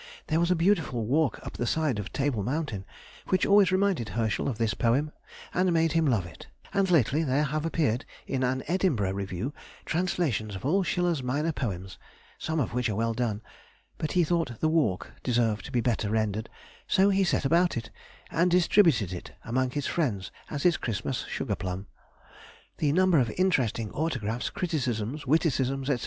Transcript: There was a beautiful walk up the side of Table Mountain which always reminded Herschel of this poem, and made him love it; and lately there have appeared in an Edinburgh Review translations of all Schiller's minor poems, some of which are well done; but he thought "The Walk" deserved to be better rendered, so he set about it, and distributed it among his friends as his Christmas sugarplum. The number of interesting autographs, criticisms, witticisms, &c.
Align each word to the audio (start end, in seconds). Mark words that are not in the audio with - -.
There 0.29 0.39
was 0.39 0.49
a 0.49 0.55
beautiful 0.55 1.05
walk 1.05 1.45
up 1.45 1.57
the 1.57 1.67
side 1.67 1.99
of 1.99 2.11
Table 2.11 2.41
Mountain 2.41 2.85
which 3.27 3.45
always 3.45 3.71
reminded 3.71 4.09
Herschel 4.09 4.49
of 4.49 4.57
this 4.57 4.73
poem, 4.73 5.11
and 5.53 5.71
made 5.71 5.91
him 5.91 6.07
love 6.07 6.25
it; 6.25 6.47
and 6.73 6.89
lately 6.89 7.21
there 7.21 7.43
have 7.43 7.67
appeared 7.67 8.03
in 8.25 8.41
an 8.41 8.63
Edinburgh 8.65 9.13
Review 9.13 9.53
translations 9.85 10.55
of 10.55 10.65
all 10.65 10.81
Schiller's 10.81 11.21
minor 11.21 11.51
poems, 11.51 11.99
some 12.39 12.59
of 12.59 12.73
which 12.73 12.89
are 12.89 12.95
well 12.95 13.13
done; 13.13 13.43
but 13.99 14.13
he 14.13 14.23
thought 14.23 14.59
"The 14.59 14.69
Walk" 14.69 15.11
deserved 15.21 15.65
to 15.65 15.71
be 15.71 15.81
better 15.81 16.09
rendered, 16.09 16.49
so 16.87 17.09
he 17.11 17.23
set 17.23 17.45
about 17.45 17.77
it, 17.77 17.91
and 18.31 18.49
distributed 18.49 19.13
it 19.13 19.33
among 19.45 19.69
his 19.69 19.85
friends 19.85 20.31
as 20.49 20.63
his 20.63 20.77
Christmas 20.77 21.25
sugarplum. 21.29 21.85
The 22.79 22.91
number 22.91 23.19
of 23.19 23.29
interesting 23.37 23.91
autographs, 23.91 24.49
criticisms, 24.49 25.27
witticisms, 25.27 25.89
&c. 25.89 25.97